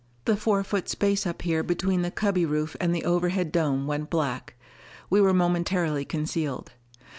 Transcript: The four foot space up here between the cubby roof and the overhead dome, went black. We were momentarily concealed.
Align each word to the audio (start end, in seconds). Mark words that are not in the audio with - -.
The 0.25 0.35
four 0.35 0.63
foot 0.63 0.89
space 0.89 1.27
up 1.27 1.43
here 1.43 1.61
between 1.61 2.01
the 2.01 2.09
cubby 2.09 2.43
roof 2.43 2.75
and 2.81 2.91
the 2.95 3.05
overhead 3.05 3.51
dome, 3.51 3.85
went 3.85 4.09
black. 4.09 4.55
We 5.11 5.21
were 5.21 5.31
momentarily 5.31 6.05
concealed. 6.05 6.71